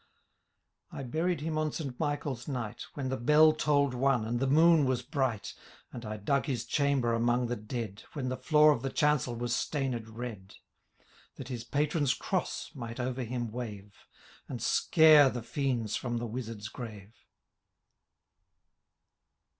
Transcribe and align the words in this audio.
I 0.91 1.03
huried 1.03 1.41
him 1.41 1.59
on 1.59 1.71
St. 1.71 1.95
MichaePs 1.99 2.47
night. 2.47 2.87
When 2.95 3.09
the 3.09 3.17
bell 3.17 3.53
toU'd 3.53 3.93
one, 3.93 4.25
and 4.25 4.39
the 4.39 4.47
moon 4.47 4.85
was 4.87 5.03
bright 5.03 5.53
And 5.93 6.03
I 6.07 6.17
dug 6.17 6.47
his 6.47 6.65
chamber 6.65 7.13
among 7.13 7.45
the 7.45 7.55
dead. 7.55 8.01
When 8.13 8.27
the 8.29 8.35
floor 8.35 8.71
of 8.71 8.81
the 8.81 8.89
chancel 8.89 9.35
was 9.35 9.55
stained 9.55 10.09
red. 10.09 10.55
That 11.35 11.49
his 11.49 11.63
patron^s 11.63 12.17
cross 12.17 12.71
might 12.73 12.99
over 12.99 13.21
him 13.21 13.51
wave. 13.51 14.07
And 14.49 14.59
scare 14.59 15.29
the 15.29 15.43
fiends 15.43 15.95
from 15.95 16.17
the 16.17 16.25
Wizard's 16.25 16.67
grave. 16.69 17.13